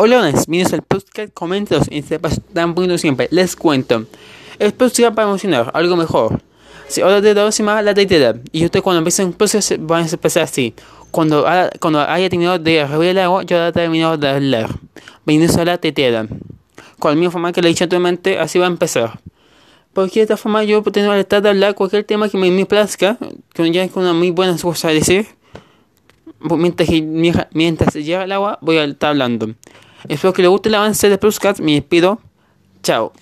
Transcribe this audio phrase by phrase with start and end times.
[0.00, 3.26] Hola, bienvenidos al podcast, coméntanos y sepas tan bonito siempre.
[3.32, 4.04] Les cuento.
[4.60, 6.40] El podcast para emocionar, algo mejor.
[6.86, 8.36] Si ahora de dos más la idea.
[8.52, 10.72] Y usted cuando empiece un proceso van a empezar así.
[11.10, 11.44] Cuando,
[11.80, 14.68] cuando haya terminado de revelar algo, yo he terminado de leer.
[15.26, 16.28] Bienvenidos a la tetera.
[17.00, 19.18] Con la misma forma que le he dicho anteriormente, así va a empezar.
[19.94, 23.18] Porque de esta forma yo la libertad de hablar cualquier tema que me, me plazca,
[23.52, 25.26] que ya es una muy buena cosa a decir
[26.40, 29.54] mientras, mientras llega el agua, voy a estar hablando.
[30.08, 31.60] Espero que les guste el avance de Pluscat.
[31.60, 32.20] Me despido.
[32.82, 33.12] Chao.